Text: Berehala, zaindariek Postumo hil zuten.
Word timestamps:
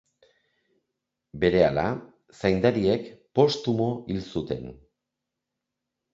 Berehala, 1.43 1.83
zaindariek 2.39 3.07
Postumo 3.41 3.91
hil 4.09 4.27
zuten. 4.35 4.67